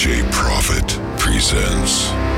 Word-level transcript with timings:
DJ 0.00 0.22
Prophet 0.32 0.98
presents. 1.18 2.29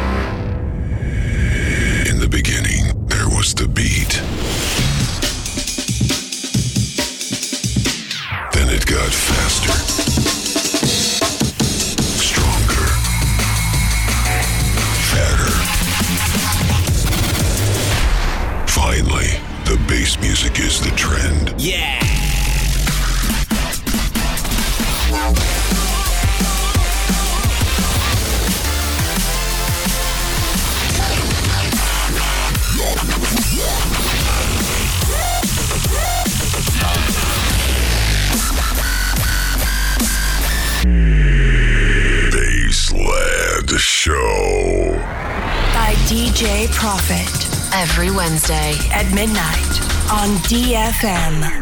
At 48.52 49.10
midnight 49.14 49.80
on 50.10 50.36
DFM. 50.48 51.61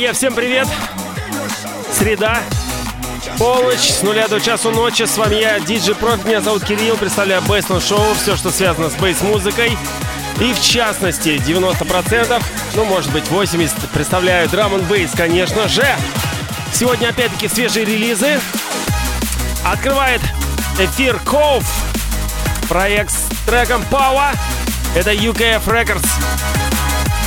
АЕ, 0.00 0.14
всем 0.14 0.34
привет! 0.34 0.66
Среда, 1.92 2.40
полночь, 3.36 3.90
с 3.90 4.00
нуля 4.00 4.28
до 4.28 4.40
часу 4.40 4.70
ночи. 4.70 5.02
С 5.02 5.18
вами 5.18 5.34
я, 5.34 5.60
Диджи 5.60 5.94
Проф, 5.94 6.24
меня 6.24 6.40
зовут 6.40 6.64
Кирилл, 6.64 6.96
представляю 6.96 7.42
Бейсленд 7.42 7.82
Шоу, 7.82 8.14
все, 8.14 8.34
что 8.34 8.50
связано 8.50 8.88
с 8.88 8.94
бейс-музыкой. 8.94 9.76
И 10.40 10.54
в 10.54 10.60
частности, 10.62 11.36
90%, 11.46 12.42
ну, 12.76 12.84
может 12.86 13.12
быть, 13.12 13.24
80% 13.24 13.88
представляю 13.92 14.48
драм 14.48 14.72
н 14.72 14.80
бейс, 14.86 15.10
конечно 15.14 15.68
же. 15.68 15.86
Сегодня, 16.72 17.08
опять-таки, 17.08 17.48
свежие 17.48 17.84
релизы. 17.84 18.40
Открывает 19.66 20.22
эфир 20.78 21.20
Ков, 21.26 21.62
проект 22.70 23.10
с 23.10 23.28
треком 23.44 23.84
Power. 23.90 24.34
Это 24.94 25.12
UKF 25.12 25.66
Records. 25.66 26.08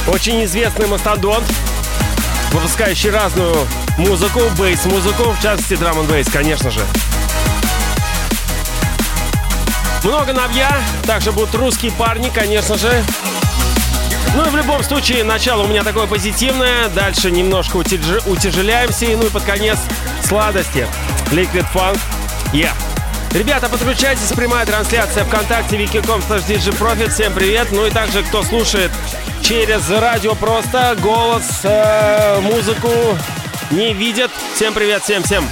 Очень 0.07 0.43
известный 0.45 0.87
мастодонт, 0.87 1.45
выпускающий 2.53 3.09
разную 3.09 3.67
музыку, 3.97 4.41
бейс-музыку, 4.57 5.31
в 5.37 5.41
частности 5.41 5.75
драм 5.75 5.99
н 5.99 6.05
бейс, 6.05 6.27
конечно 6.29 6.69
же. 6.71 6.81
Много 10.03 10.33
новья, 10.33 10.81
также 11.05 11.31
будут 11.31 11.55
русские 11.55 11.91
парни, 11.91 12.31
конечно 12.33 12.77
же. 12.77 13.03
Ну 14.35 14.45
и 14.45 14.49
в 14.49 14.55
любом 14.55 14.83
случае, 14.83 15.23
начало 15.23 15.63
у 15.63 15.67
меня 15.67 15.83
такое 15.83 16.07
позитивное, 16.07 16.89
дальше 16.89 17.31
немножко 17.31 17.77
утяж- 17.77 18.21
утяжеляемся, 18.25 19.05
и 19.05 19.15
ну 19.15 19.25
и 19.25 19.29
под 19.29 19.43
конец 19.43 19.77
сладости. 20.27 20.87
Liquid 21.31 21.65
Funk, 21.73 21.99
yeah. 22.51 22.73
Ребята, 23.31 23.67
подключайтесь, 23.67 24.31
прямая 24.35 24.65
трансляция 24.65 25.23
ВКонтакте, 25.25 25.75
wiki.com 25.77 26.21
Profit. 26.21 27.09
Всем 27.09 27.33
привет. 27.33 27.69
Ну 27.71 27.87
и 27.87 27.89
также, 27.89 28.21
кто 28.23 28.43
слушает 28.43 28.91
через 29.43 29.89
радио 29.89 30.35
просто, 30.35 30.97
голос, 31.01 31.61
э, 31.63 32.39
музыку 32.41 32.89
не 33.71 33.93
видят. 33.93 34.31
Всем 34.55 34.73
привет, 34.73 35.03
всем-всем. 35.03 35.43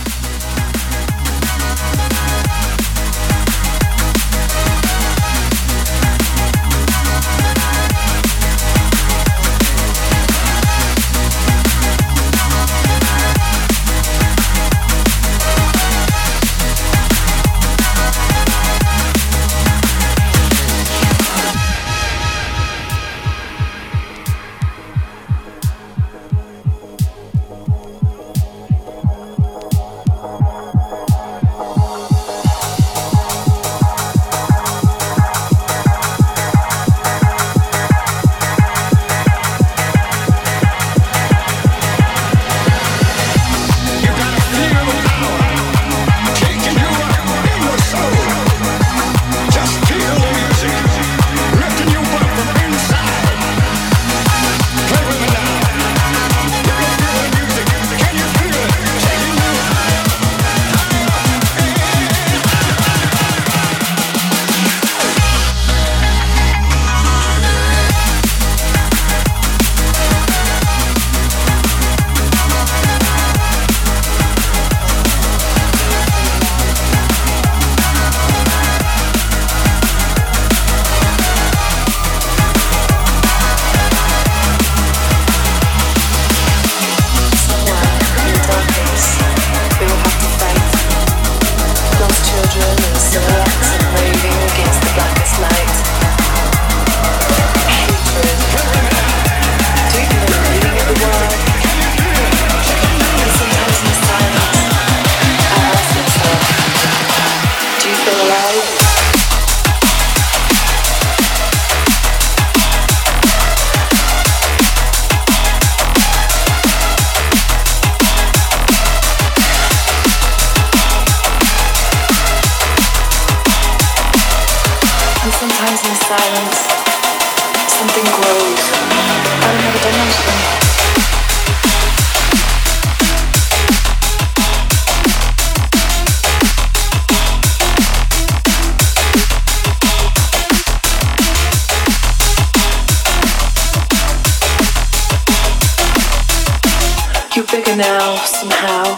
How? 148.62 148.94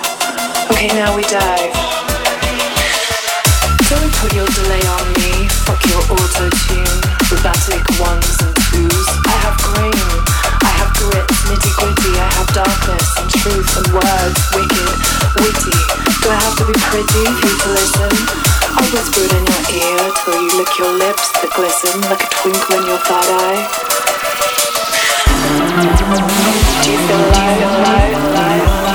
Okay, 0.76 0.92
now 0.92 1.16
we 1.16 1.24
dive. 1.24 1.72
Don't 3.88 4.12
put 4.20 4.36
your 4.36 4.44
delay 4.44 4.84
on 4.92 5.08
me. 5.16 5.48
Fuck 5.64 5.80
your 5.88 6.04
auto 6.04 6.52
tune. 6.52 7.00
Robotic 7.32 7.80
ones 7.96 8.28
and 8.44 8.52
twos. 8.68 9.08
I 9.24 9.40
have 9.40 9.56
grain. 9.64 9.96
I 10.60 10.72
have 10.84 10.92
grit, 11.00 11.24
nitty 11.48 11.72
gritty. 11.80 12.12
I 12.12 12.28
have 12.36 12.52
darkness 12.52 13.08
and 13.16 13.32
truth 13.40 13.72
and 13.80 13.88
words. 13.96 14.36
Wicked, 14.52 14.92
witty. 15.40 15.80
Do 16.12 16.28
I 16.28 16.44
have 16.44 16.60
to 16.60 16.68
be 16.68 16.76
pretty 16.92 17.24
for 17.24 17.48
you 17.48 17.56
to 17.64 17.70
listen? 17.72 18.12
I'll 18.76 18.84
whisper 18.92 19.24
it 19.24 19.32
in 19.32 19.48
your 19.48 19.64
ear 19.80 20.12
till 20.28 20.44
you 20.44 20.52
lick 20.60 20.76
your 20.76 20.92
lips 20.92 21.32
that 21.40 21.56
glisten 21.56 22.04
like 22.12 22.20
a 22.20 22.30
twinkle 22.36 22.84
in 22.84 22.92
your 22.92 23.00
third 23.08 23.32
eye. 23.32 23.64
Do 25.80 25.88
you 25.88 25.96
feel 25.96 26.12
alive? 26.20 26.84
Do 26.84 26.92
you 26.92 27.00
feel 27.08 27.22
alive? 27.32 28.12
alive? 28.28 28.93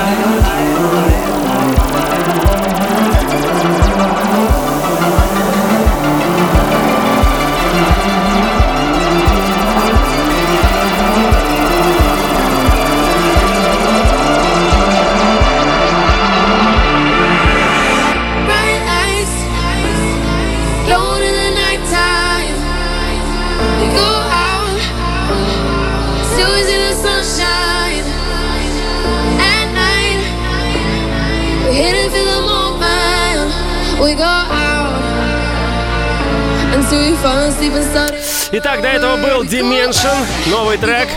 Итак, 38.53 38.81
до 38.81 38.87
этого 38.87 39.17
был 39.17 39.43
Dimension, 39.43 40.15
новый 40.47 40.77
трек, 40.77 41.09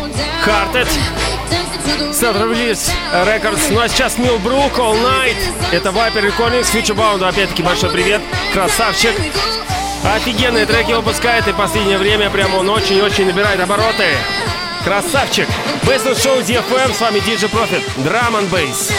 Hearted, 0.44 0.88
Center 2.10 2.50
Release 2.50 2.90
Records. 3.24 3.60
Ну 3.70 3.80
а 3.80 3.88
сейчас 3.88 4.16
Millbrook, 4.18 4.74
All 4.76 4.96
Night. 5.00 5.36
Это 5.70 5.90
Viper 5.90 6.28
Recordings, 6.28 6.72
Future 6.72 6.96
Bound. 6.96 7.26
Опять-таки 7.26 7.62
большой 7.62 7.90
привет, 7.90 8.20
красавчик. 8.52 9.14
Офигенные 10.04 10.66
треки 10.66 10.92
выпускает 10.92 11.46
и 11.46 11.52
в 11.52 11.56
последнее 11.56 11.98
время 11.98 12.30
прямо 12.30 12.56
он 12.56 12.68
очень-очень 12.68 13.26
набирает 13.26 13.60
обороты. 13.60 14.16
Красавчик! 14.84 15.46
Бейсмен 15.84 16.16
шоу 16.16 16.40
DFM, 16.40 16.92
с 16.92 17.00
вами 17.00 17.18
DJ 17.18 17.48
Profit, 17.48 17.82
Drum 17.98 18.40
and 18.40 18.50
Bass. 18.50 18.92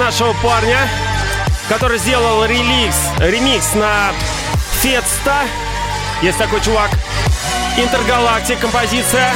Нашего 0.00 0.32
парня, 0.42 0.88
который 1.68 1.98
сделал 1.98 2.46
релиз, 2.46 2.96
ремикс 3.18 3.74
на 3.74 4.12
Фетста. 4.80 5.42
Есть 6.22 6.38
такой 6.38 6.62
чувак. 6.62 6.90
Интергалактик 7.76 8.58
композиция. 8.58 9.34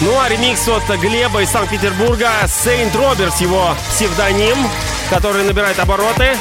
Ну 0.00 0.18
а 0.20 0.28
ремикс 0.28 0.66
от 0.66 0.84
Глеба 0.98 1.42
из 1.42 1.50
Санкт-Петербурга. 1.50 2.30
Сейнт 2.48 2.96
Робертс 2.96 3.40
его 3.40 3.76
псевдоним, 3.90 4.58
который 5.08 5.44
набирает 5.44 5.78
обороты. 5.78 6.36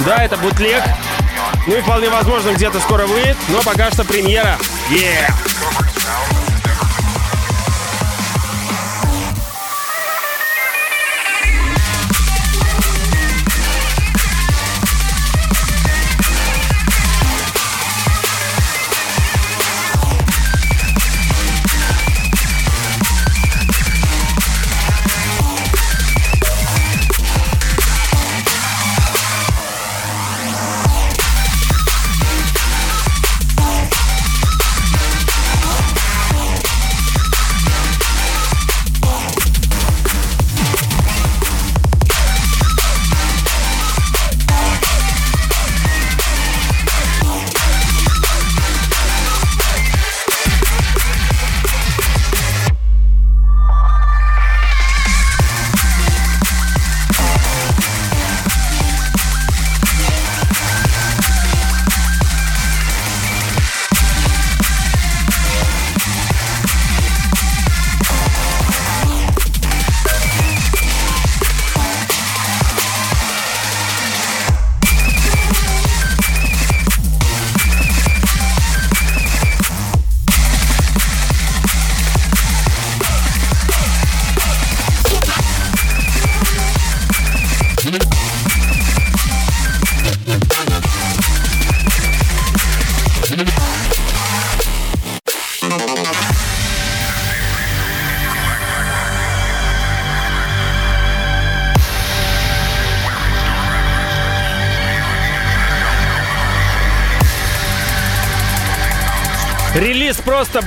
Да, 0.00 0.22
это 0.22 0.36
бутлег. 0.36 0.82
Ну 1.66 1.74
и 1.74 1.80
вполне 1.80 2.10
возможно 2.10 2.50
где-то 2.50 2.80
скоро 2.80 3.06
выйдет, 3.06 3.38
но 3.48 3.62
пока 3.62 3.90
что 3.90 4.04
премьера. 4.04 4.58
Yeah! 4.90 5.47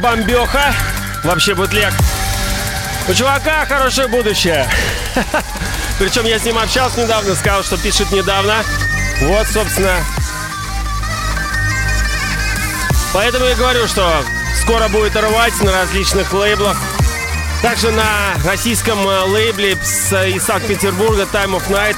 Бомбеха. 0.01 0.74
Вообще 1.24 1.53
бутлег. 1.53 1.93
У 3.08 3.13
чувака 3.13 3.65
хорошее 3.65 4.08
будущее. 4.08 4.67
Причем 6.00 6.25
я 6.25 6.39
с 6.39 6.43
ним 6.43 6.58
общался 6.58 7.01
недавно, 7.01 7.36
сказал, 7.36 7.63
что 7.63 7.77
пишет 7.77 8.12
недавно. 8.12 8.63
Вот, 9.22 9.48
собственно. 9.48 10.03
Поэтому 13.13 13.46
я 13.46 13.55
говорю, 13.55 13.88
что 13.88 14.24
скоро 14.60 14.88
будет 14.88 15.15
рвать 15.15 15.60
на 15.62 15.72
различных 15.72 16.34
лейблах. 16.34 16.77
Также 17.62 17.91
на 17.91 18.34
российском 18.43 19.08
э, 19.08 19.20
лейбле 19.25 19.74
из 19.74 20.43
Санкт-Петербурга 20.43 21.24
Time 21.31 21.60
of 21.60 21.70
Night 21.70 21.98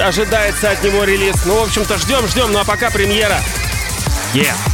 ожидается 0.00 0.70
от 0.70 0.82
него 0.82 1.04
релиз. 1.04 1.36
Ну, 1.44 1.60
в 1.60 1.62
общем-то, 1.64 1.98
ждем, 1.98 2.26
ждем. 2.26 2.50
Ну 2.50 2.58
а 2.58 2.64
пока 2.64 2.90
премьера. 2.90 3.40
Yeah. 4.32 4.73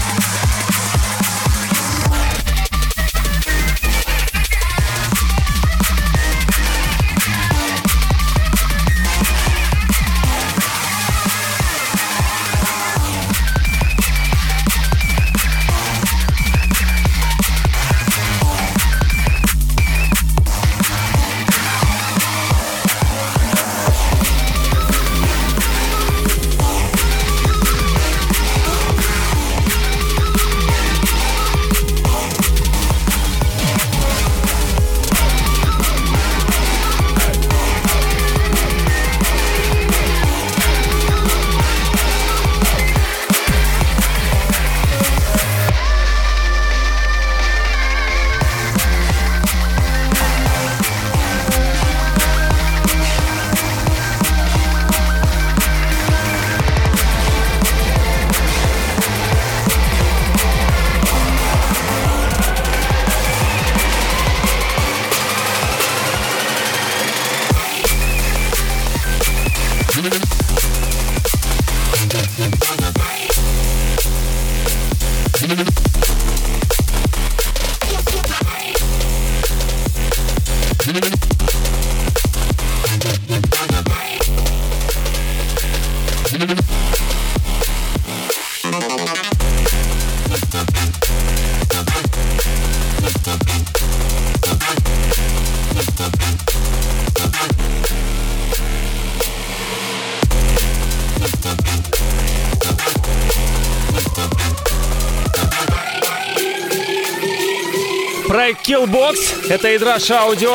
Это 109.50 109.74
Идраш 109.74 110.08
Аудио. 110.12 110.54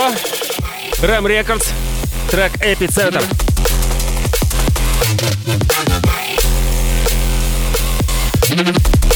Рэм 1.02 1.28
Рекордс. 1.28 1.68
Трек 2.32 2.54
Эпицентр. 2.62 3.22
Baseland 8.56 9.14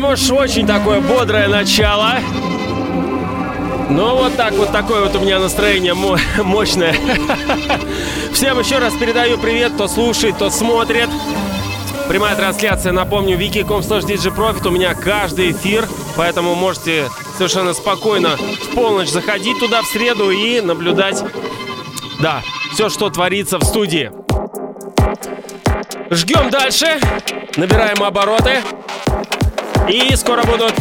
прям 0.00 0.12
уж 0.12 0.28
очень 0.30 0.66
такое 0.66 1.00
бодрое 1.00 1.46
начало. 1.46 2.14
Ну, 3.88 4.16
вот 4.16 4.36
так 4.36 4.52
вот 4.54 4.72
такое 4.72 5.04
вот 5.04 5.14
у 5.14 5.20
меня 5.20 5.38
настроение 5.38 5.94
мощное. 6.42 6.96
Всем 8.32 8.58
еще 8.58 8.78
раз 8.78 8.92
передаю 8.94 9.38
привет, 9.38 9.74
кто 9.74 9.86
слушает, 9.86 10.34
кто 10.34 10.50
смотрит. 10.50 11.08
Прямая 12.08 12.34
трансляция, 12.34 12.90
напомню, 12.90 13.38
wiki.com 13.38 13.82
Profit. 13.82 14.66
У 14.66 14.72
меня 14.72 14.94
каждый 14.94 15.52
эфир, 15.52 15.86
поэтому 16.16 16.56
можете 16.56 17.08
совершенно 17.38 17.72
спокойно 17.72 18.36
в 18.36 18.74
полночь 18.74 19.10
заходить 19.10 19.60
туда 19.60 19.82
в 19.82 19.86
среду 19.86 20.32
и 20.32 20.60
наблюдать, 20.60 21.22
да, 22.20 22.42
все, 22.72 22.88
что 22.88 23.10
творится 23.10 23.58
в 23.58 23.64
студии. 23.64 24.10
Жгем 26.10 26.50
дальше, 26.50 26.98
набираем 27.56 28.02
обороты. 28.02 28.58
И 29.88 30.16
скоро 30.16 30.42
будут 30.44 30.74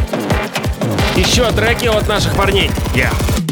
еще 1.15 1.51
треки 1.51 1.87
от 1.87 2.07
наших 2.07 2.35
парней. 2.35 2.69
Yeah. 2.95 3.42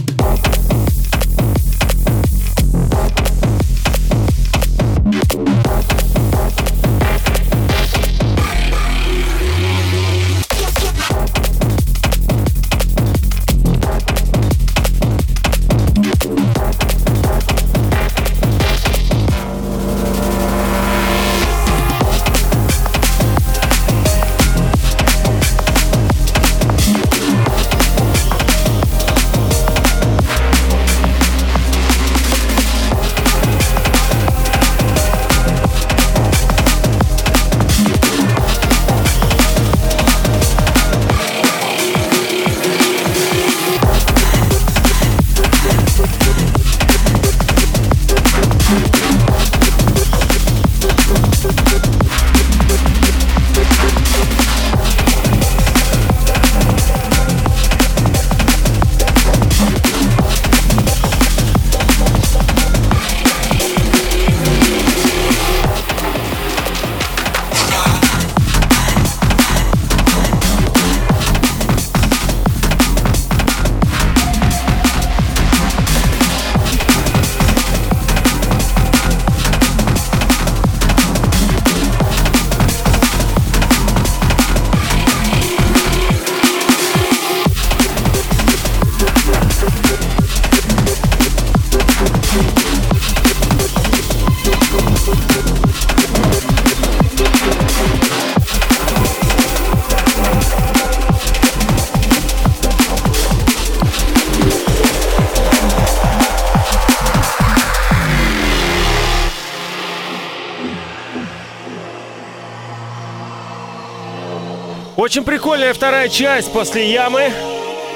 Очень 115.01 115.23
прикольная 115.23 115.73
вторая 115.73 116.09
часть 116.09 116.53
после 116.53 116.91
ямы. 116.91 117.33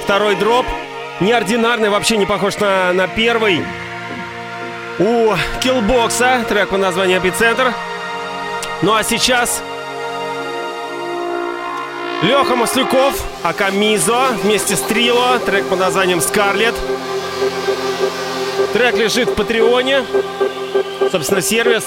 Второй 0.03 0.35
дроп. 0.35 0.65
Неординарный, 1.19 1.91
вообще 1.91 2.17
не 2.17 2.25
похож 2.25 2.57
на, 2.57 2.91
на 2.93 3.07
первый. 3.07 3.63
У 4.97 5.35
Киллбокса, 5.61 6.43
трек 6.49 6.69
под 6.69 6.79
названием 6.79 7.21
«Эпицентр». 7.21 7.75
Ну 8.81 8.95
а 8.95 9.03
сейчас 9.03 9.61
Леха 12.23 12.55
Маслюков, 12.55 13.23
Акамизо 13.43 14.29
вместе 14.41 14.75
с 14.75 14.81
Трило, 14.81 15.37
трек 15.45 15.67
под 15.67 15.77
названием 15.77 16.21
«Скарлет». 16.21 16.73
Трек 18.73 18.97
лежит 18.97 19.29
в 19.29 19.35
Патреоне, 19.35 20.03
собственно, 21.11 21.43
сервис, 21.43 21.85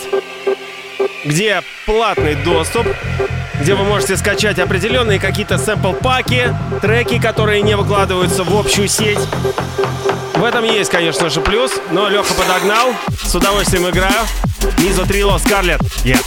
где 1.24 1.64
платный 1.86 2.36
доступ 2.36 2.86
где 3.60 3.74
вы 3.74 3.84
можете 3.84 4.16
скачать 4.16 4.58
определенные 4.58 5.18
какие-то 5.18 5.56
сэмпл-паки, 5.56 6.54
треки, 6.80 7.20
которые 7.20 7.62
не 7.62 7.76
выкладываются 7.76 8.44
в 8.44 8.56
общую 8.56 8.88
сеть. 8.88 9.18
В 10.34 10.44
этом 10.44 10.64
есть, 10.64 10.90
конечно 10.90 11.28
же, 11.30 11.40
плюс, 11.40 11.72
но 11.90 12.08
Леха 12.08 12.32
подогнал. 12.34 12.88
С 13.22 13.34
удовольствием 13.34 13.88
играю. 13.88 14.24
Низу 14.78 15.04
Трило 15.06 15.38
Скарлет. 15.38 15.80
Yeah. 16.04 16.18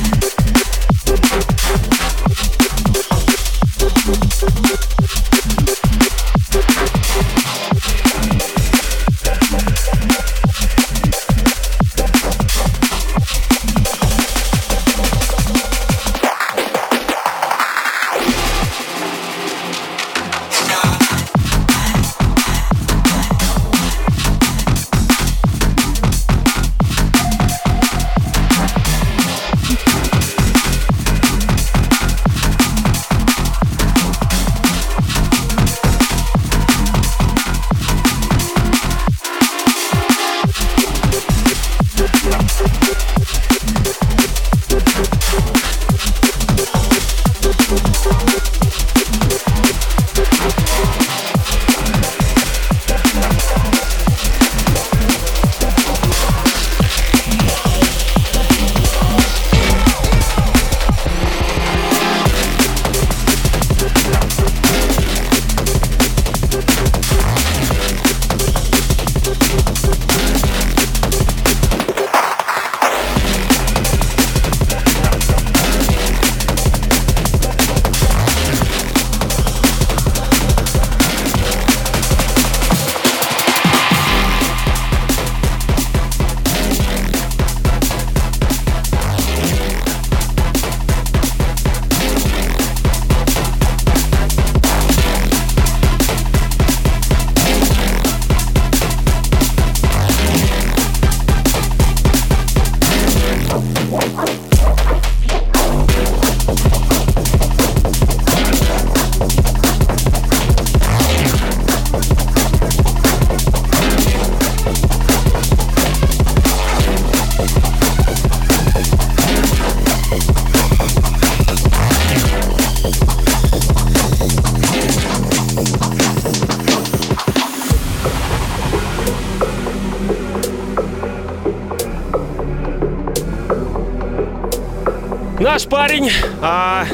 Наш 135.42 135.66
парень, 135.66 136.12
а, 136.44 136.86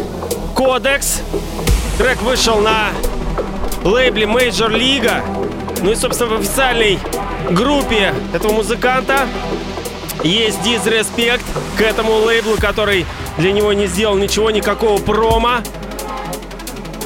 Кодекс. 0.55 1.19
Трек 1.97 2.21
вышел 2.21 2.61
на 2.61 2.91
лейбле 3.83 4.23
Major 4.23 4.71
League. 4.71 5.11
Ну 5.83 5.91
и, 5.91 5.95
собственно, 5.95 6.33
в 6.33 6.39
официальной 6.39 6.97
группе 7.49 8.13
этого 8.33 8.53
музыканта 8.53 9.27
есть 10.23 10.63
дизреспект 10.63 11.43
к 11.77 11.81
этому 11.81 12.13
лейблу, 12.19 12.55
который 12.55 13.05
для 13.37 13.51
него 13.51 13.73
не 13.73 13.85
сделал 13.87 14.15
ничего, 14.15 14.49
никакого 14.49 14.97
промо. 15.01 15.57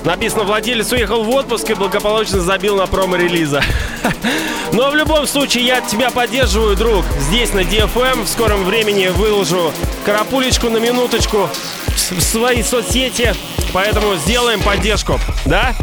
Написано, 0.06 0.44
владелец 0.44 0.92
уехал 0.92 1.24
в 1.24 1.30
отпуск 1.32 1.68
и 1.72 1.74
благополучно 1.74 2.40
забил 2.40 2.78
на 2.78 2.86
промо-релиза. 2.86 3.64
Но 4.74 4.90
в 4.90 4.96
любом 4.96 5.28
случае 5.28 5.66
я 5.66 5.82
тебя 5.82 6.10
поддерживаю, 6.10 6.76
друг. 6.76 7.06
Здесь 7.20 7.54
на 7.54 7.60
DFM 7.60 8.24
в 8.24 8.28
скором 8.28 8.64
времени 8.66 9.08
выложу 9.08 9.74
карапулечку 10.06 10.70
на 10.70 10.78
минуточку 10.78 11.50
в 11.88 12.22
свои 12.22 12.64
соцсети. 12.64 13.34
Поэтому 13.74 14.16
сделаем 14.16 14.62
поддержку. 14.62 15.20
Да? 15.46 15.76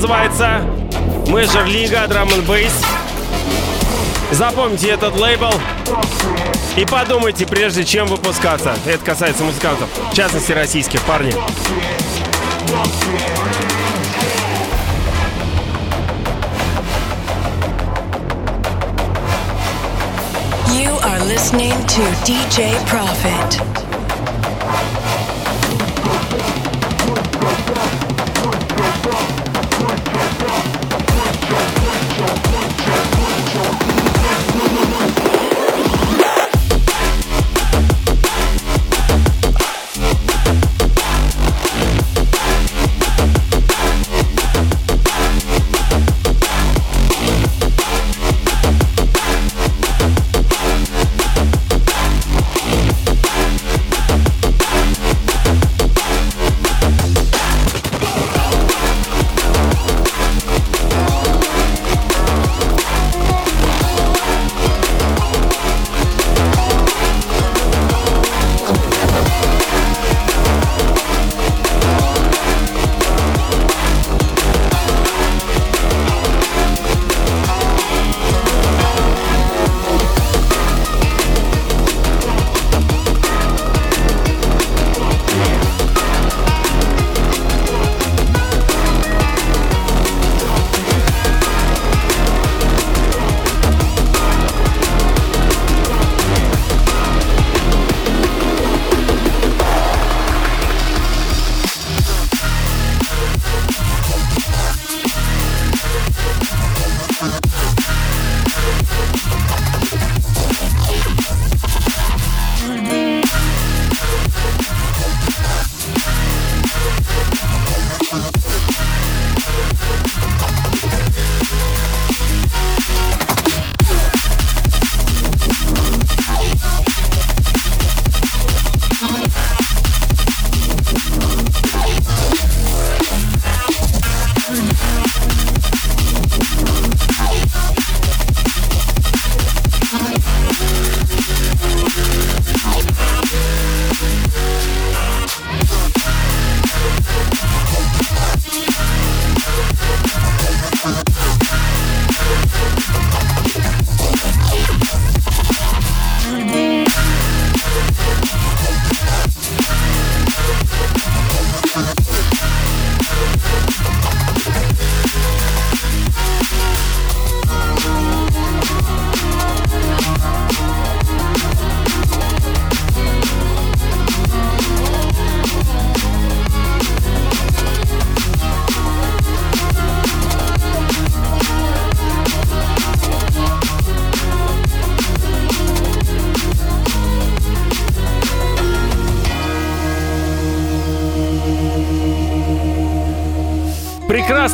Называется 0.00 0.62
Major 1.26 1.66
Liga 1.66 2.08
Drum 2.08 2.30
and 2.30 2.46
Bass. 2.46 2.72
Запомните 4.32 4.88
этот 4.88 5.14
лейбл 5.20 5.52
и 6.74 6.86
подумайте, 6.86 7.46
прежде 7.46 7.84
чем 7.84 8.06
выпускаться. 8.06 8.74
Это 8.86 9.04
касается 9.04 9.44
музыкантов, 9.44 9.90
в 10.10 10.14
частности 10.14 10.52
российских 10.52 11.02
парней. 11.02 11.34
You 20.72 20.98
are 21.02 21.20
listening 21.28 21.74
to 21.88 22.02
DJ 22.24 22.72
Profit. 22.86 23.89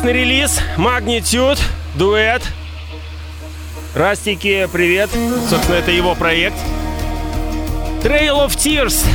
Прекрасный 0.07 0.23
релиз, 0.23 0.61
Magnitude, 0.77 1.59
дуэт. 1.95 2.41
Растики, 3.93 4.69
привет. 4.71 5.09
Собственно, 5.49 5.75
это 5.75 5.91
его 5.91 6.15
проект. 6.15 6.55
Trail 8.01 8.47
of 8.47 8.55
Tears. 8.55 9.05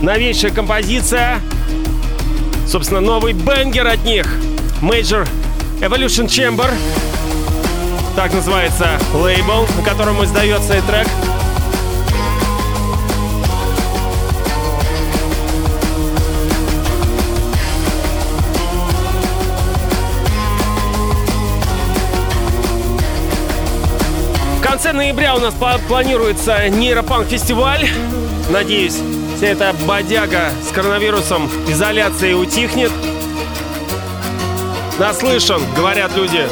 Новейшая 0.00 0.52
композиция. 0.52 1.38
Собственно, 2.66 3.02
новый 3.02 3.34
бенгер 3.34 3.86
от 3.86 4.04
них. 4.04 4.26
Major 4.80 5.28
Evolution 5.82 6.28
Chamber. 6.28 6.72
Так 8.14 8.32
называется 8.32 8.98
лейбл, 9.12 9.66
на 9.76 9.82
котором 9.82 10.24
издается 10.24 10.72
этот 10.72 10.86
трек. 10.86 11.08
Конце 24.86 24.98
ноября 24.98 25.34
у 25.34 25.40
нас 25.40 25.52
планируется 25.88 26.68
нейропанк 26.68 27.26
фестиваль. 27.26 27.88
Надеюсь, 28.50 29.00
вся 29.36 29.48
эта 29.48 29.74
бодяга 29.84 30.50
с 30.62 30.72
коронавирусом, 30.72 31.50
изоляцией 31.66 32.40
утихнет. 32.40 32.92
Наслышан, 35.00 35.60
говорят 35.74 36.14
люди, 36.14 36.46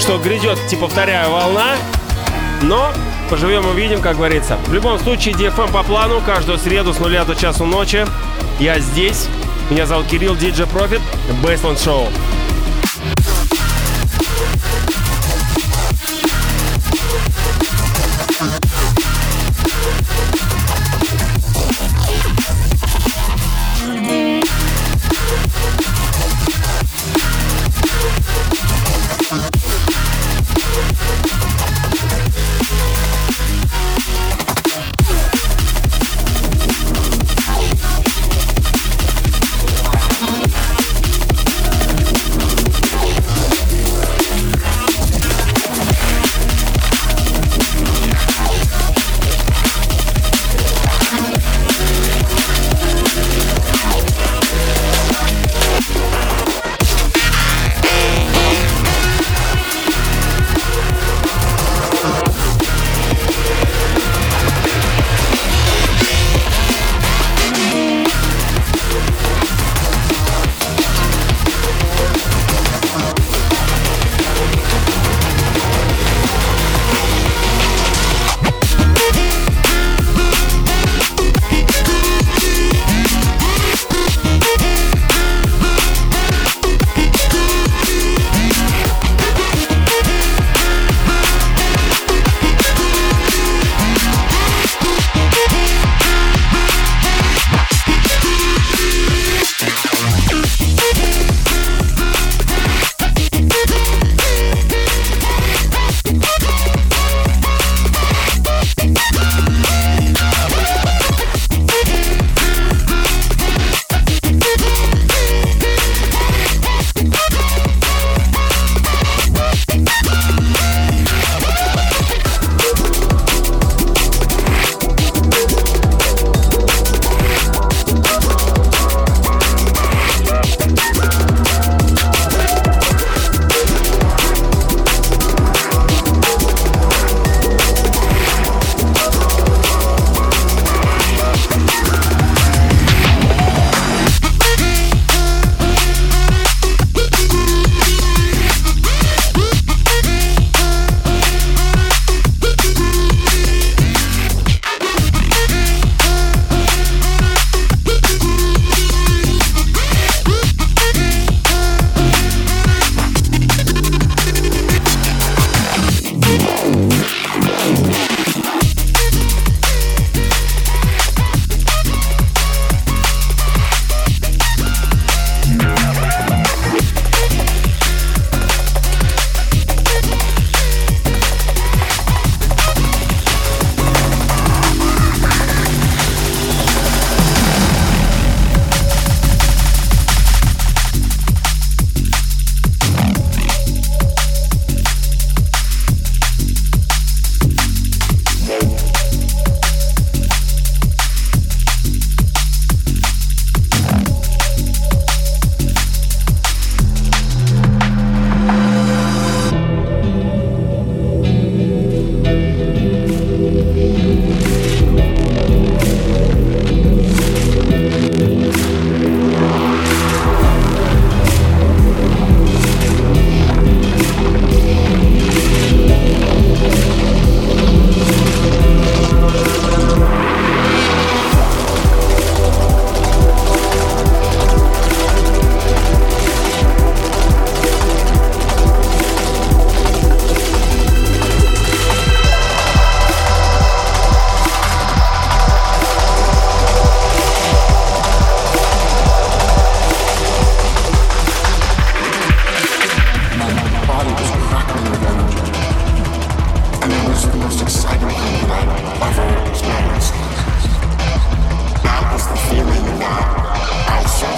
что 0.00 0.18
грядет, 0.18 0.58
типа, 0.66 0.88
вторая 0.88 1.28
волна. 1.28 1.76
Но 2.62 2.92
поживем 3.30 3.64
увидим, 3.66 4.00
как 4.00 4.16
говорится. 4.16 4.58
В 4.66 4.74
любом 4.74 4.98
случае, 4.98 5.36
DFM 5.36 5.70
по 5.70 5.84
плану, 5.84 6.20
каждую 6.26 6.58
среду 6.58 6.92
с 6.92 6.98
нуля 6.98 7.24
до 7.24 7.36
часу 7.36 7.64
ночи. 7.64 8.04
Я 8.58 8.80
здесь. 8.80 9.28
Меня 9.70 9.86
зовут 9.86 10.08
Кирилл, 10.08 10.34
DJ 10.34 10.68
Profit, 10.68 11.02
Baseline 11.44 11.76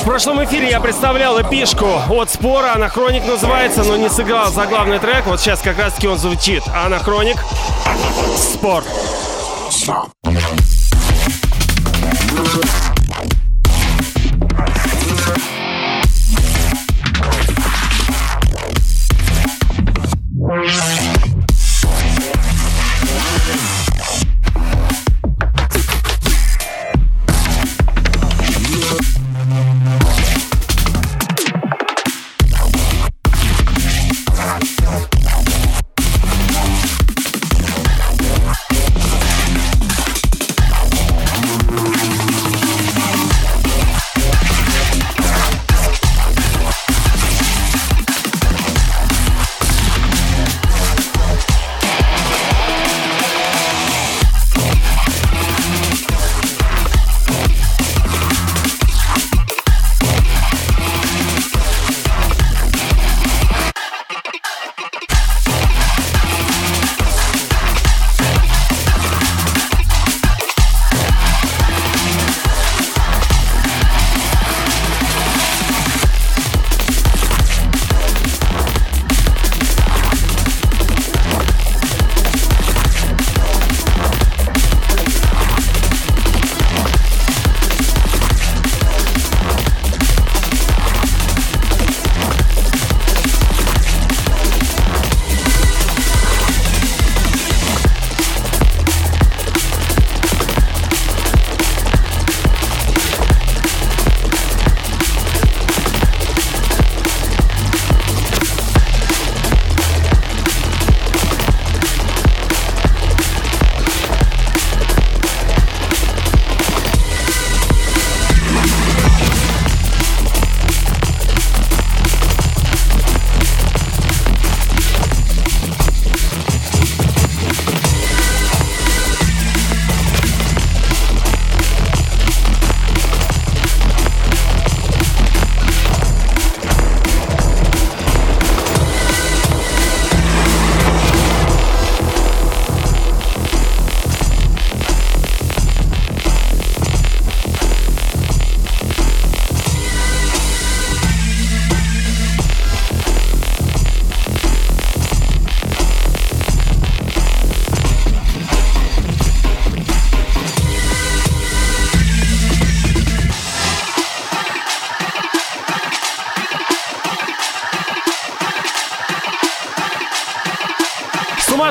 Show. 0.00 0.10
прошлом 0.10 0.44
эфире 0.44 0.68
я 0.70 0.80
представлял 0.80 1.40
эпишку 1.40 1.86
от 2.10 2.30
Спора, 2.30 2.74
Анахроник 2.74 3.24
называется, 3.26 3.84
но 3.84 3.96
не 3.96 4.08
сыграл 4.08 4.50
за 4.50 4.66
главный 4.66 4.98
трек. 4.98 5.24
Вот 5.26 5.40
сейчас 5.40 5.60
как 5.60 5.78
раз 5.78 5.94
таки 5.94 6.08
он 6.08 6.18
звучит. 6.18 6.62
Анахроник, 6.74 7.36
Спор. 8.36 8.82
Stop. 9.70 10.10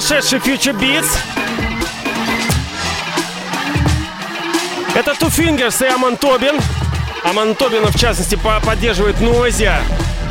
Сумасшедший 0.09 0.39
Future 0.39 0.73
Beats. 0.73 1.07
Это 4.95 5.11
Two 5.11 5.29
Fingers 5.29 5.85
и 5.85 5.87
Аман 5.87 6.17
Тобин. 6.17 6.59
Аман 7.23 7.53
Тобина, 7.53 7.91
в 7.91 7.95
частности, 7.95 8.35
поддерживает 8.65 9.21
Нойзя. 9.21 9.81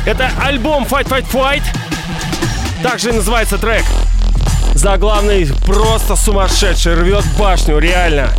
Это 0.05 0.31
альбом 0.43 0.83
Fight 0.83 1.07
Fight 1.07 1.25
Fight. 1.31 1.63
Также 2.83 3.13
называется 3.13 3.57
трек. 3.57 3.85
Заглавный 4.73 5.47
просто 5.65 6.17
сумасшедший, 6.17 6.95
рвет 6.95 7.23
башню, 7.37 7.79
реально. 7.79 8.33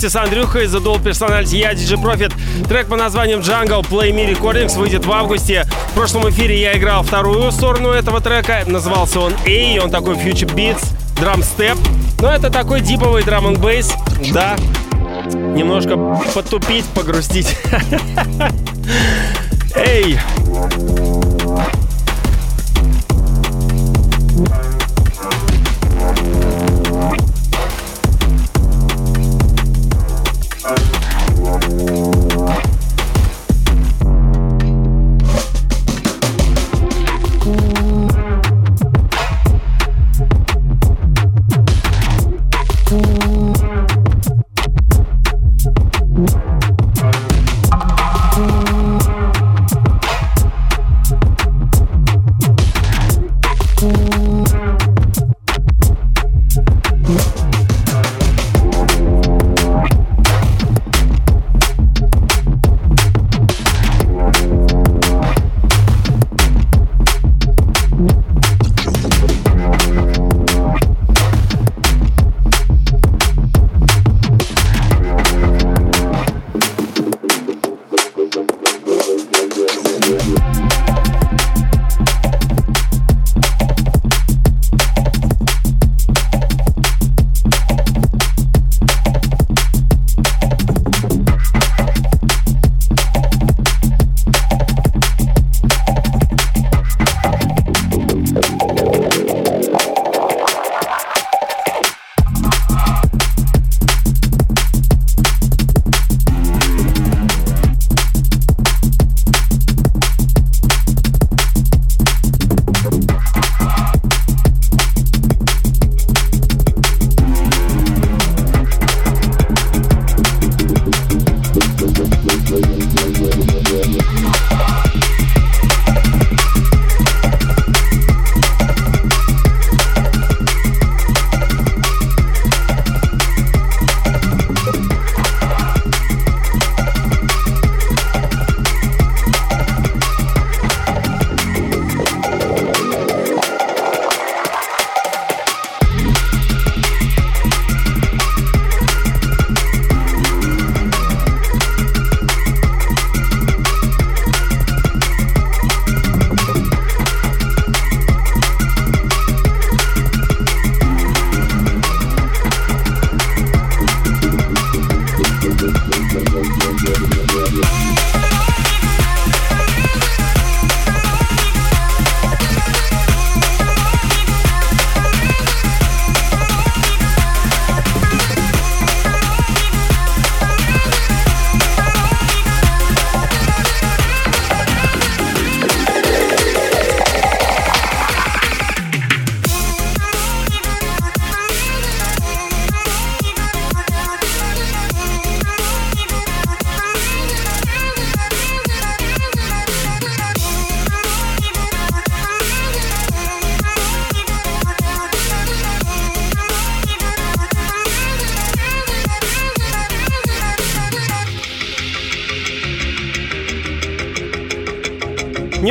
Вместе 0.00 0.18
с 0.18 0.22
Андрюхой 0.22 0.64
Dual 0.64 1.02
Personality, 1.02 1.58
я 1.58 1.74
DJ 1.74 2.02
Profit. 2.02 2.32
Трек 2.66 2.86
по 2.86 2.96
названием 2.96 3.40
Jungle 3.40 3.82
Play 3.82 4.12
Me 4.12 4.34
Recordings 4.34 4.78
выйдет 4.78 5.04
в 5.04 5.12
августе. 5.12 5.66
В 5.90 5.94
прошлом 5.94 6.30
эфире 6.30 6.58
я 6.58 6.78
играл 6.78 7.02
вторую 7.02 7.52
сторону 7.52 7.90
этого 7.90 8.22
трека. 8.22 8.62
Назывался 8.66 9.20
он 9.20 9.34
A, 9.46 9.84
он 9.84 9.90
такой 9.90 10.14
Future 10.14 10.50
Beats, 10.54 10.86
Drum 11.16 11.44
Step. 11.44 11.76
Но 12.18 12.32
это 12.32 12.48
такой 12.48 12.80
диповый 12.80 13.24
драм 13.24 13.46
н 13.46 13.60
бейс, 13.60 13.92
да. 14.32 14.56
Немножко 15.26 15.98
потупить, 16.34 16.86
погрустить. 16.94 17.58
Эй! 19.74 20.18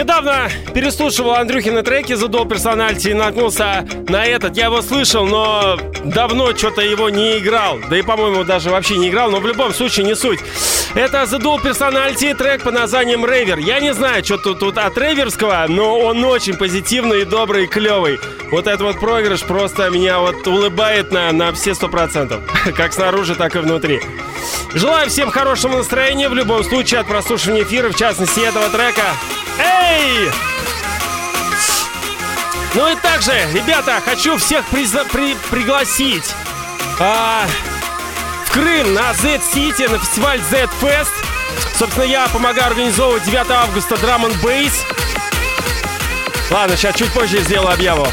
Недавно 0.09 0.49
переслушивал 0.73 1.35
Андрюхины 1.35 1.83
треки 1.83 2.13
за 2.13 2.25
Dual 2.25 2.47
Personality 2.47 3.11
и 3.11 3.13
наткнулся 3.13 3.87
на 4.07 4.25
этот. 4.25 4.57
Я 4.57 4.65
его 4.65 4.81
слышал, 4.81 5.23
но 5.23 5.77
давно 6.03 6.55
что-то 6.55 6.81
его 6.81 7.11
не 7.11 7.37
играл. 7.37 7.77
Да 7.91 7.95
и, 7.95 8.01
по-моему, 8.01 8.43
даже 8.43 8.71
вообще 8.71 8.97
не 8.97 9.09
играл, 9.09 9.29
но 9.29 9.39
в 9.39 9.45
любом 9.45 9.71
случае 9.71 10.07
не 10.07 10.15
суть. 10.15 10.39
Это 10.95 11.21
Dual 11.23 11.61
Personality 11.63 12.35
трек 12.35 12.63
по 12.63 12.71
названием 12.71 13.25
Рейвер. 13.25 13.59
Я 13.59 13.79
не 13.79 13.93
знаю, 13.93 14.23
что 14.23 14.37
тут, 14.37 14.59
тут 14.59 14.77
от 14.77 14.97
Рейверского, 14.97 15.65
но 15.69 15.99
он 15.99 16.23
очень 16.25 16.55
позитивный, 16.55 17.25
добрый, 17.25 17.67
клевый. 17.67 18.19
Вот 18.51 18.67
этот 18.67 18.81
вот 18.81 18.99
проигрыш 18.99 19.41
просто 19.41 19.89
меня 19.89 20.19
вот 20.19 20.45
улыбает 20.47 21.11
на, 21.11 21.31
на 21.31 21.53
все 21.53 21.75
сто 21.75 21.87
процентов. 21.87 22.41
Как 22.75 22.91
снаружи, 22.93 23.35
так 23.35 23.55
и 23.55 23.59
внутри. 23.59 24.01
Желаю 24.73 25.09
всем 25.09 25.29
хорошего 25.29 25.77
настроения 25.77 26.27
в 26.27 26.33
любом 26.33 26.63
случае 26.63 26.99
от 27.01 27.07
прослушивания 27.07 27.63
эфира, 27.63 27.89
в 27.89 27.95
частности 27.95 28.39
этого 28.39 28.69
трека. 28.69 29.03
Эй! 29.59 30.29
Ну 32.75 32.87
и 32.91 32.95
также, 32.95 33.33
ребята, 33.53 34.01
хочу 34.03 34.37
всех 34.37 34.63
приза- 34.69 35.05
при- 35.11 35.37
пригласить 35.49 36.25
а, 36.99 37.45
Крым 38.51 38.93
на 38.93 39.13
Z-City, 39.13 39.89
на 39.89 39.99
фестиваль 39.99 40.41
Z-Fest. 40.41 41.13
Собственно, 41.75 42.03
я 42.03 42.27
помогаю 42.27 42.67
организовывать 42.67 43.23
9 43.23 43.49
августа 43.51 43.95
Drum 43.95 44.27
and 44.27 44.41
Bass. 44.41 44.73
Ладно, 46.49 46.75
сейчас 46.75 46.95
чуть 46.95 47.11
позже 47.13 47.39
сделаю 47.41 47.71
объяву. 47.71 48.07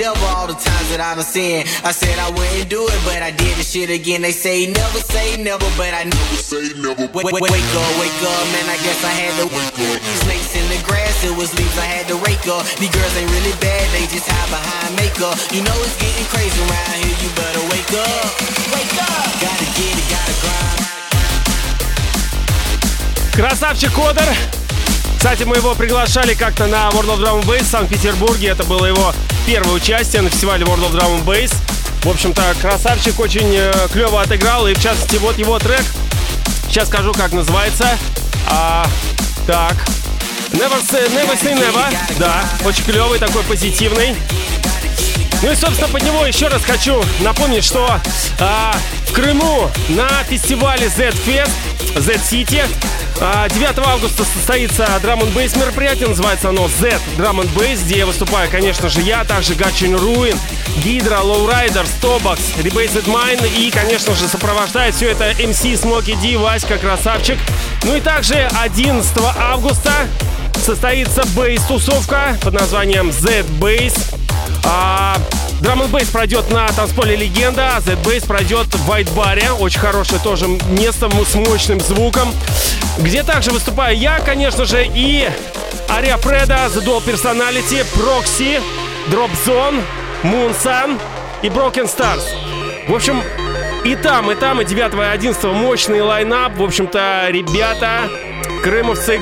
devil 0.00 0.24
all 0.32 0.48
the 0.48 0.56
times 0.56 0.88
that 0.88 1.00
I've 1.04 1.20
been 1.20 1.28
saying. 1.28 1.68
I 1.84 1.92
said 1.92 2.16
I 2.16 2.32
wouldn't 2.32 2.72
do 2.72 2.88
it, 2.88 3.00
but 3.04 3.20
I 3.20 3.30
did 3.30 3.52
the 3.60 3.62
shit 3.62 3.92
again. 3.92 4.24
They 4.24 4.32
say 4.32 4.64
never 4.64 5.00
say 5.12 5.36
never, 5.36 5.68
but 5.76 5.92
I 5.92 6.08
never 6.08 6.36
say 6.40 6.72
never. 6.80 7.04
Wake, 7.12 7.28
wake, 7.28 7.44
wake 7.44 7.72
up, 7.76 7.92
wake 8.00 8.20
up, 8.24 8.44
man. 8.56 8.66
I 8.72 8.78
guess 8.80 9.04
I 9.04 9.12
had 9.12 9.32
to 9.44 9.46
wake 9.52 9.76
up. 9.76 10.00
Snakes 10.24 10.56
in 10.56 10.64
the 10.72 10.80
grass, 10.88 11.20
it 11.20 11.36
was 11.36 11.52
leaves 11.52 11.76
I 11.76 11.84
had 11.84 12.08
to 12.08 12.16
rake 12.24 12.48
up. 12.48 12.64
These 12.80 12.88
girls 12.96 13.12
ain't 13.20 13.28
really 13.28 13.52
bad, 13.60 13.84
they 13.92 14.08
just 14.08 14.24
hide 14.24 14.48
behind 14.48 14.96
makeup. 14.96 15.36
You 15.52 15.60
know 15.60 15.76
it's 15.84 15.96
getting 16.00 16.26
crazy 16.32 16.56
around 16.64 16.96
here. 17.04 17.16
You 17.20 17.28
better 17.36 17.64
wake 17.68 17.92
up, 17.92 18.24
wake 18.72 18.96
up. 19.04 19.28
Gotta 19.44 19.68
get 19.76 19.94
it, 20.00 20.06
gotta 20.08 20.34
grind. 20.40 20.80
Красавчик 23.36 23.92
Кодер. 23.92 24.28
Кстати, 25.25 25.41
мы 25.41 25.55
его 25.55 25.73
приглашали 25.73 26.35
как-то 26.35 26.67
на 26.67 26.87
World 26.89 27.15
of 27.15 27.19
Drum 27.19 27.41
and 27.41 27.45
Bass 27.47 27.63
в 27.63 27.67
Санкт-Петербурге. 27.67 28.49
Это 28.49 28.63
было 28.63 28.85
его 28.85 29.11
первое 29.47 29.73
участие 29.73 30.21
на 30.21 30.29
фестивале 30.29 30.63
World 30.65 30.87
of 30.87 30.91
Drum 30.91 31.19
and 31.19 31.25
Bass. 31.25 31.51
В 32.03 32.09
общем-то, 32.09 32.43
красавчик 32.61 33.19
очень 33.19 33.51
э, 33.51 33.73
клево 33.91 34.21
отыграл. 34.21 34.67
И 34.67 34.75
в 34.75 34.79
частности, 34.79 35.15
вот 35.15 35.39
его 35.39 35.57
трек. 35.57 35.83
Сейчас 36.69 36.89
скажу, 36.89 37.11
как 37.11 37.31
называется. 37.31 37.97
А, 38.47 38.85
так. 39.47 39.73
Never 40.51 40.79
say, 40.87 41.11
never 41.11 41.35
say 41.41 41.55
never. 41.55 41.91
Да, 42.19 42.47
очень 42.63 42.83
клевый, 42.83 43.17
такой 43.17 43.41
позитивный. 43.45 44.15
Ну 45.41 45.51
и, 45.51 45.55
собственно, 45.55 45.87
под 45.89 46.03
него 46.03 46.25
еще 46.25 46.47
раз 46.47 46.63
хочу 46.63 47.03
напомнить, 47.19 47.63
что 47.63 47.99
а, 48.39 48.75
в 49.07 49.13
Крыму 49.13 49.69
на 49.89 50.23
фестивале 50.23 50.89
Z-Fest, 50.89 51.49
Z-City, 51.95 52.63
9 53.15 53.77
августа 53.85 54.25
состоится 54.25 54.83
Drum 55.01 55.21
and 55.21 55.33
Bass 55.33 55.57
мероприятие, 55.57 56.09
называется 56.09 56.49
оно 56.49 56.67
Z 56.67 56.99
Drum 57.17 57.41
and 57.41 57.53
Bass, 57.53 57.83
где 57.83 58.05
выступаю, 58.05 58.49
конечно 58.49 58.89
же, 58.89 59.01
я, 59.01 59.23
также 59.23 59.55
Гачин 59.55 59.95
Руин, 59.95 60.37
Гидра, 60.83 61.19
Lowrider, 61.19 61.85
Stobox, 62.01 62.39
Rebased 62.61 63.05
Mine 63.05 63.47
и, 63.57 63.71
конечно 63.71 64.13
же, 64.15 64.27
сопровождает 64.27 64.95
все 64.95 65.11
это 65.11 65.31
MC 65.31 65.77
Смоки 65.77 66.15
Ди, 66.21 66.35
Васька, 66.35 66.77
красавчик. 66.77 67.37
Ну 67.83 67.95
и 67.95 68.01
также 68.01 68.49
11 68.61 69.11
августа 69.37 69.91
состоится 70.65 71.23
бейс-тусовка 71.35 72.37
под 72.41 72.53
названием 72.53 73.11
Z-Bass. 73.11 74.14
А, 74.65 75.17
Драм 75.61 75.81
бейс 75.87 76.09
пройдет 76.09 76.51
на 76.51 76.67
танцполе 76.67 77.15
Легенда, 77.15 77.77
а 77.77 77.81
Z-Bass 77.81 78.27
пройдет 78.27 78.67
в 78.67 78.89
White 78.89 79.13
Баре. 79.15 79.51
Очень 79.51 79.79
хорошее 79.79 80.19
тоже 80.21 80.47
место 80.69 81.09
с 81.09 81.35
мощным 81.35 81.79
звуком. 81.79 82.33
Где 82.97 83.23
также 83.23 83.51
выступаю 83.51 83.97
я, 83.97 84.19
конечно 84.19 84.65
же, 84.65 84.85
и 84.85 85.29
Ария 85.89 86.17
Фреда, 86.17 86.69
The 86.73 86.83
Dual 86.83 87.03
Personality, 87.05 87.85
Proxy, 87.95 88.61
Drop 89.09 89.31
Zone, 89.45 89.81
Moonsun 90.23 90.99
и 91.41 91.47
Broken 91.47 91.85
Stars. 91.85 92.23
В 92.87 92.93
общем, 92.93 93.23
и 93.83 93.95
там, 93.95 94.31
и 94.31 94.35
там, 94.35 94.61
и 94.61 94.65
9 94.65 94.93
и 94.93 94.97
11 94.97 95.43
мощный 95.45 96.01
лайнап. 96.01 96.57
В 96.57 96.63
общем-то, 96.63 97.27
ребята, 97.29 98.09
крымовцы, 98.63 99.17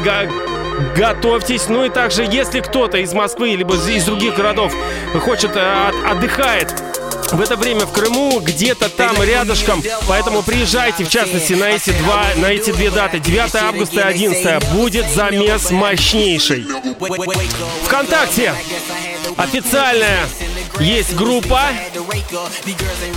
готовьтесь. 0.95 1.67
Ну 1.67 1.85
и 1.85 1.89
также, 1.89 2.23
если 2.23 2.59
кто-то 2.59 2.97
из 2.97 3.13
Москвы 3.13 3.49
либо 3.49 3.75
из 3.75 4.05
других 4.05 4.35
городов 4.35 4.73
хочет 5.21 5.51
э, 5.55 5.91
отдыхает 6.05 6.73
в 7.31 7.41
это 7.41 7.55
время 7.55 7.85
в 7.85 7.91
Крыму, 7.91 8.39
где-то 8.39 8.89
там 8.89 9.21
рядышком. 9.21 9.81
Поэтому 10.07 10.43
приезжайте, 10.43 11.03
в 11.03 11.09
частности, 11.09 11.53
на 11.53 11.65
эти, 11.65 11.91
два, 11.91 12.25
на 12.37 12.47
эти 12.47 12.71
две 12.71 12.91
даты. 12.91 13.19
9 13.19 13.55
августа 13.55 14.01
и 14.01 14.03
11 14.03 14.71
будет 14.71 15.09
замес 15.09 15.71
мощнейший. 15.71 16.65
Вконтакте 17.85 18.53
официальная 19.37 20.27
есть 20.79 21.15
группа 21.15 21.61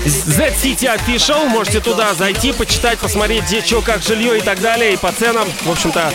Z-City 0.04 0.96
Official. 0.96 1.46
Можете 1.48 1.80
туда 1.80 2.14
зайти, 2.14 2.52
почитать, 2.52 2.98
посмотреть, 2.98 3.44
где 3.44 3.60
что, 3.60 3.82
как 3.82 4.02
жилье 4.02 4.38
и 4.38 4.40
так 4.40 4.60
далее. 4.60 4.94
И 4.94 4.96
по 4.96 5.12
ценам, 5.12 5.46
в 5.64 5.70
общем-то, 5.70 6.12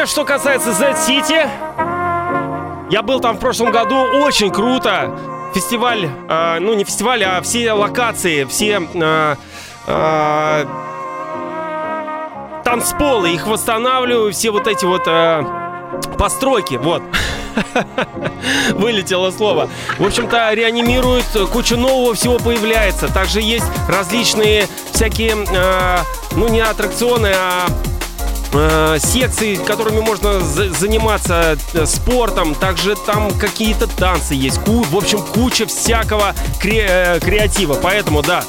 Вообще, 0.00 0.12
что 0.12 0.24
касается 0.24 0.72
Z-City, 0.72 1.46
я 2.90 3.02
был 3.02 3.20
там 3.20 3.36
в 3.36 3.38
прошлом 3.38 3.70
году, 3.70 3.96
очень 3.96 4.50
круто. 4.50 5.14
Фестиваль, 5.54 6.08
э, 6.26 6.58
ну 6.58 6.72
не 6.72 6.84
фестиваль, 6.84 7.22
а 7.22 7.42
все 7.42 7.72
локации, 7.72 8.44
все 8.44 8.80
э, 8.94 9.36
э, 9.86 10.66
танцполы, 12.64 13.34
их 13.34 13.46
восстанавливаю, 13.46 14.32
все 14.32 14.50
вот 14.50 14.68
эти 14.68 14.86
вот 14.86 15.02
э, 15.04 15.44
постройки, 16.16 16.76
вот. 16.76 17.02
Вылетело 18.70 19.30
слово. 19.30 19.68
В 19.98 20.06
общем-то, 20.06 20.54
реанимируют, 20.54 21.26
куча 21.52 21.76
нового 21.76 22.14
всего 22.14 22.38
появляется. 22.38 23.12
Также 23.12 23.42
есть 23.42 23.66
различные 23.86 24.66
всякие, 24.94 25.44
э, 25.46 25.98
ну 26.36 26.48
не 26.48 26.60
аттракционы, 26.60 27.34
а 27.34 27.66
э, 28.52 28.98
секций, 28.98 29.56
которыми 29.56 30.00
можно 30.00 30.40
заниматься 30.40 31.56
э, 31.72 31.86
спортом, 31.86 32.54
также 32.54 32.96
там 32.96 33.30
какие-то 33.32 33.86
танцы 33.86 34.34
есть, 34.34 34.58
ку 34.60 34.82
в 34.82 34.96
общем, 34.96 35.20
куча 35.22 35.66
всякого 35.66 36.34
кре 36.58 36.86
э, 36.88 37.20
креатива, 37.20 37.74
поэтому, 37.74 38.22
да, 38.22 38.44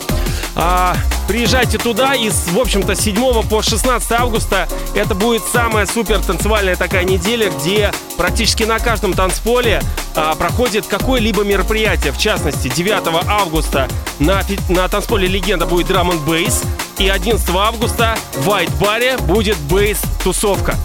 а, 0.56 0.96
приезжайте 1.28 1.78
туда 1.78 2.14
и, 2.14 2.30
в 2.30 2.60
общем-то, 2.60 2.96
с 2.96 3.00
7 3.02 3.44
по 3.48 3.62
16 3.62 4.12
августа. 4.12 4.68
Это 4.96 5.16
будет 5.16 5.44
самая 5.44 5.86
супер 5.86 6.20
танцевальная 6.20 6.76
такая 6.76 7.04
неделя, 7.04 7.50
где 7.50 7.92
практически 8.18 8.64
на 8.64 8.80
каждом 8.80 9.14
танцполе 9.14 9.82
а, 10.16 10.36
проходит 10.36 10.86
какое-либо 10.88 11.44
мероприятие. 11.44 12.12
В 12.12 12.18
частности, 12.18 12.68
9 12.68 12.94
августа 13.28 13.88
на, 14.20 14.44
на 14.70 14.88
танцполе 14.88 15.28
«Легенда» 15.28 15.66
будет 15.66 15.88
драм 15.88 16.12
н 16.12 16.20
бейс, 16.20 16.64
и 17.02 17.10
11 17.10 17.50
августа 17.56 18.16
в 18.36 18.48
White 18.48 18.72
Баре 18.80 19.18
будет 19.18 19.58
бейс-тусовка. 19.58 20.76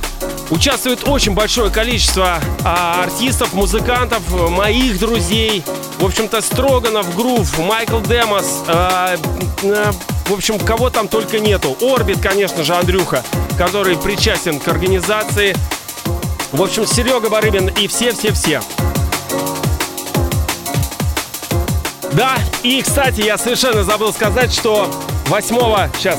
Участвует 0.48 1.06
очень 1.06 1.34
большое 1.34 1.70
количество 1.70 2.40
а, 2.64 3.02
артистов, 3.02 3.52
музыкантов, 3.52 4.22
моих 4.50 4.98
друзей. 4.98 5.62
В 5.98 6.06
общем-то, 6.06 6.40
Строганов, 6.40 7.14
Грув, 7.14 7.58
Майкл 7.58 8.00
Демос. 8.00 8.62
А, 8.66 9.16
а, 9.62 9.92
в 10.26 10.32
общем, 10.32 10.58
кого 10.58 10.88
там 10.88 11.06
только 11.06 11.38
нету. 11.38 11.76
Орбит, 11.82 12.20
конечно 12.22 12.64
же, 12.64 12.74
Андрюха, 12.74 13.22
который 13.58 13.98
причастен 13.98 14.58
к 14.58 14.68
организации. 14.68 15.54
В 16.50 16.62
общем, 16.62 16.86
Серега 16.86 17.28
Барыбин 17.28 17.68
и 17.68 17.86
все-все-все. 17.88 18.62
Да, 22.12 22.38
и, 22.62 22.80
кстати, 22.80 23.20
я 23.20 23.36
совершенно 23.36 23.84
забыл 23.84 24.14
сказать, 24.14 24.50
что 24.50 24.90
8 25.28 25.56
сейчас 25.98 26.18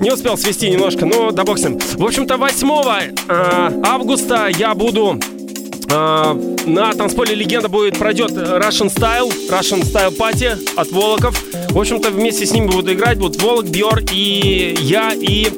Не 0.00 0.12
успел 0.12 0.36
свести 0.38 0.70
немножко, 0.70 1.04
но 1.04 1.30
да 1.30 1.44
бог 1.44 1.58
с 1.58 1.62
ним. 1.62 1.78
В 1.78 2.04
общем-то, 2.04 2.36
8 2.36 2.68
э, 3.28 3.80
августа 3.84 4.48
я 4.48 4.74
буду 4.74 5.18
э, 5.90 6.54
на 6.66 6.92
танцполе 6.92 7.34
«Легенда» 7.34 7.68
будет 7.68 7.98
пройдет 7.98 8.30
Russian 8.30 8.94
Style, 8.94 9.30
Russian 9.50 9.82
Style 9.82 10.16
Party 10.16 10.58
от 10.76 10.90
Волоков. 10.90 11.34
В 11.74 11.78
общем-то, 11.80 12.10
вместе 12.10 12.46
с 12.46 12.52
ними 12.52 12.68
буду 12.68 12.92
играть. 12.92 13.18
Будут 13.18 13.42
Волок, 13.42 13.66
Бьор 13.66 14.00
и 14.12 14.76
я, 14.78 15.12
и, 15.12 15.48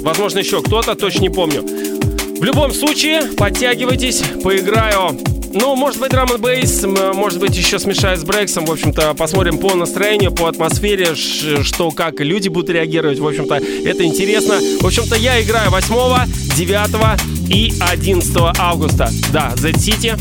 возможно, 0.00 0.38
еще 0.38 0.62
кто-то, 0.62 0.94
точно 0.94 1.20
не 1.20 1.28
помню. 1.28 1.62
В 1.62 2.42
любом 2.42 2.72
случае, 2.72 3.22
подтягивайтесь, 3.36 4.22
поиграю 4.42 5.18
ну, 5.52 5.74
может 5.74 6.00
быть, 6.00 6.10
драм 6.10 6.28
бейс, 6.38 6.84
может 7.14 7.40
быть, 7.40 7.56
еще 7.56 7.78
смешаю 7.78 8.18
с 8.18 8.24
брейксом. 8.24 8.66
В 8.66 8.72
общем-то, 8.72 9.14
посмотрим 9.14 9.56
по 9.56 9.74
настроению, 9.74 10.30
по 10.30 10.48
атмосфере, 10.48 11.14
что, 11.14 11.90
как 11.92 12.20
люди 12.20 12.48
будут 12.48 12.68
реагировать. 12.68 13.18
В 13.18 13.26
общем-то, 13.26 13.54
это 13.54 14.04
интересно. 14.04 14.58
В 14.80 14.86
общем-то, 14.86 15.16
я 15.16 15.40
играю 15.42 15.70
8, 15.70 16.26
9 16.56 17.50
и 17.50 17.72
11 17.80 18.36
августа. 18.58 19.10
Да, 19.32 19.52
Z-City. 19.56 20.18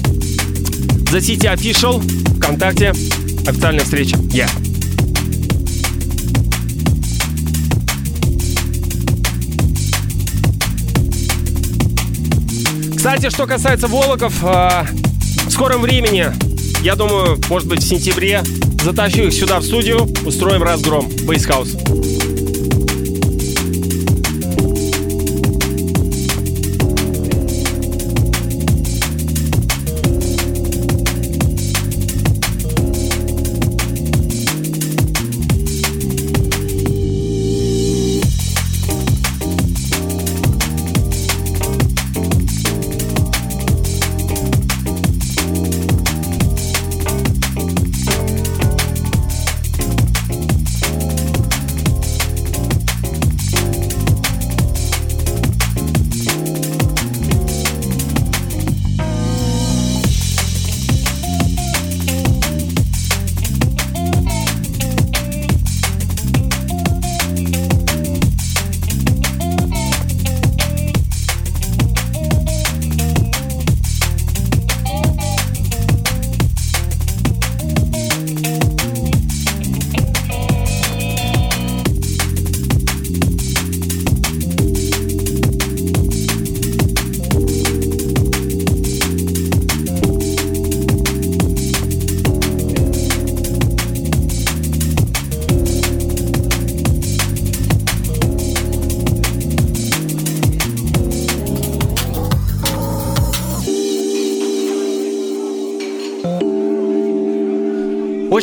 Z-City 1.11 1.53
Official. 1.53 2.01
ВКонтакте. 2.37 2.93
Официальная 3.45 3.83
встреча. 3.83 4.17
Я. 4.31 4.45
Yeah. 4.45 4.64
Кстати, 13.05 13.29
что 13.29 13.45
касается 13.45 13.87
Волоков, 13.87 14.33
а, 14.41 14.83
скором 15.47 15.83
времени, 15.83 16.25
я 16.81 16.95
думаю, 16.95 17.39
может 17.49 17.67
быть 17.67 17.83
в 17.83 17.87
сентябре, 17.87 18.41
затащу 18.83 19.25
их 19.25 19.33
сюда 19.33 19.59
в 19.59 19.63
студию, 19.63 20.11
устроим 20.25 20.63
разгром 20.63 21.07
Бейсхаус. 21.23 21.75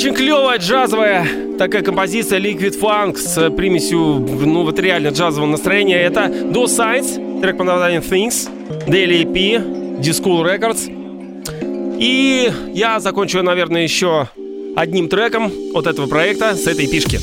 Очень 0.02 0.14
клевая 0.14 0.58
джазовая 0.58 1.28
такая 1.56 1.80
композиция 1.84 2.40
Liquid 2.40 2.76
Funk 2.76 3.16
с 3.16 3.50
примесью, 3.52 3.98
ну 3.98 4.64
вот 4.64 4.76
реально 4.80 5.10
джазового 5.10 5.48
настроения. 5.48 6.02
Это 6.02 6.22
Do 6.24 6.64
Signs, 6.64 7.40
трек 7.40 7.56
под 7.56 7.68
названием 7.68 8.02
Things, 8.02 8.50
Daily 8.88 9.22
EP, 9.22 10.00
Discool 10.00 10.42
Records. 10.44 10.90
И 12.00 12.50
я 12.74 12.98
закончу, 12.98 13.44
наверное, 13.44 13.84
еще 13.84 14.26
одним 14.74 15.08
треком 15.08 15.52
от 15.72 15.86
этого 15.86 16.08
проекта 16.08 16.56
с 16.56 16.66
этой 16.66 16.88
пишки. 16.88 17.20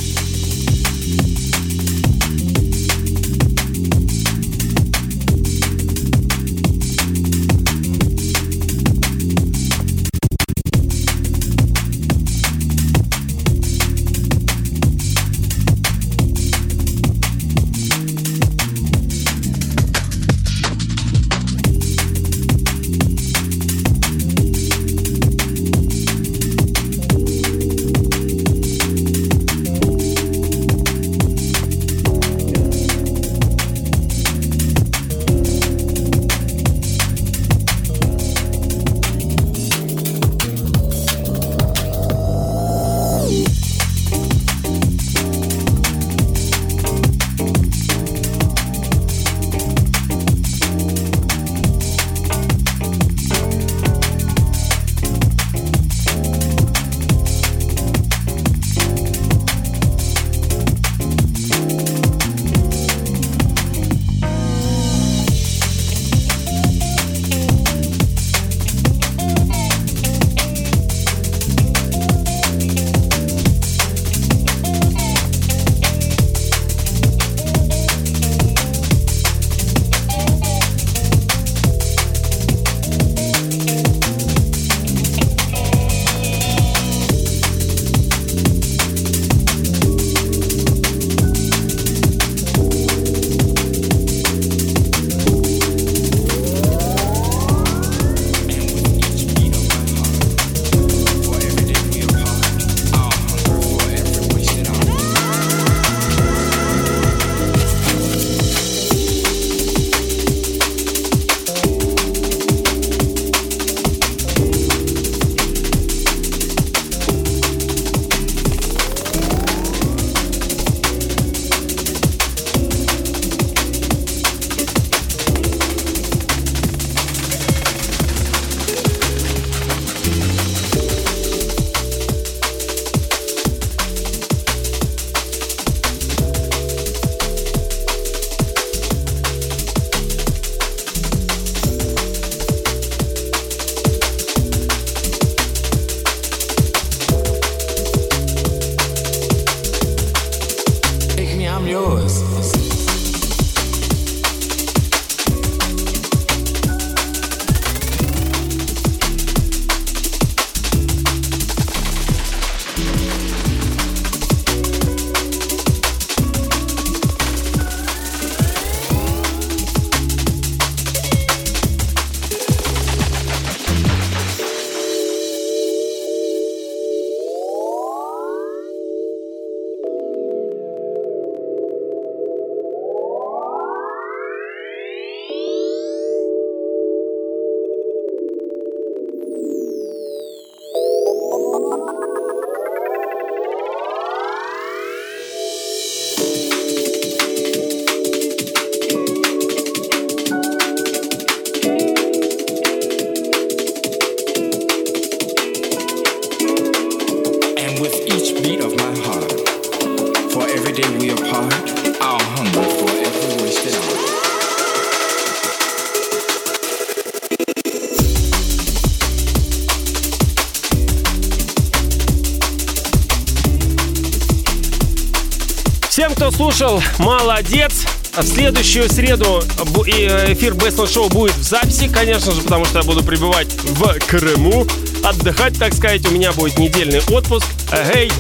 Всем, 226.60 226.78
кто 226.78 226.82
слушал, 226.82 226.84
молодец. 226.98 227.86
В 228.18 228.28
следующую 228.28 228.90
среду 228.90 229.42
э, 229.88 230.34
эфир 230.34 230.56
Best 230.56 230.76
of 230.76 230.88
Show 230.88 231.10
будет 231.10 231.34
в 231.36 231.42
записи, 231.42 231.88
конечно 231.88 232.34
же, 232.34 232.42
потому 232.42 232.66
что 232.66 232.80
я 232.80 232.84
буду 232.84 233.02
пребывать 233.02 233.48
в 233.48 233.98
Крыму. 234.06 234.68
Отдыхать, 235.02 235.58
так 235.58 235.74
сказать, 235.74 236.06
у 236.06 236.12
меня 236.12 236.34
будет 236.34 236.60
недельный 236.60 237.00
отпуск. 237.12 237.46
Эй, 237.72 238.12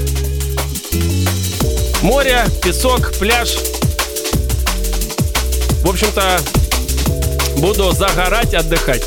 море, 2.01 2.45
песок, 2.63 3.11
пляж. 3.19 3.57
В 5.83 5.89
общем-то, 5.89 6.39
буду 7.57 7.91
загорать, 7.91 8.53
отдыхать. 8.53 9.03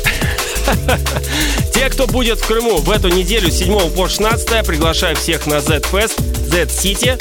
Те, 1.73 1.89
кто 1.89 2.05
будет 2.05 2.39
в 2.39 2.45
Крыму 2.45 2.77
в 2.77 2.91
эту 2.91 3.07
неделю 3.07 3.49
с 3.49 3.57
7 3.57 3.89
по 3.95 4.07
16, 4.07 4.63
приглашаю 4.63 5.15
всех 5.15 5.47
на 5.47 5.59
Z-Fest, 5.59 6.21
Z-City. 6.49 7.19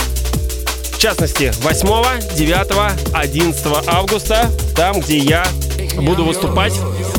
Частности, 1.03 1.53
8, 1.63 2.37
9, 2.37 3.13
11 3.13 3.67
августа, 3.89 4.49
там, 4.77 5.01
где 5.01 5.19
я 5.19 5.45
буду 5.97 6.25
выступать 6.25 6.75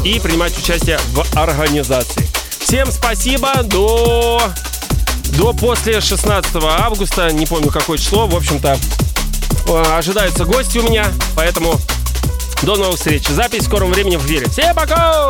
и 0.06 0.22
принимать 0.22 0.58
участие 0.58 0.98
в 1.12 1.38
организации. 1.38 2.26
Всем 2.62 2.90
спасибо, 2.90 3.62
до, 3.64 4.42
до 5.38 5.52
после 5.52 6.00
16 6.00 6.56
августа, 6.64 7.30
не 7.34 7.46
помню 7.46 7.72
какое 7.72 7.98
число, 7.98 8.26
в 8.26 8.38
общем-то, 8.38 8.80
э, 9.68 9.84
ожидаются 9.98 10.46
гости 10.46 10.78
у 10.78 10.84
меня, 10.84 11.06
поэтому 11.36 11.76
до 12.62 12.78
новых 12.78 12.96
встреч. 12.96 13.28
Запись 13.28 13.64
в 13.64 13.66
скором 13.66 13.92
времени 13.92 14.16
в 14.16 14.26
эфире. 14.26 14.48
Всем 14.48 14.74
пока! 14.74 15.28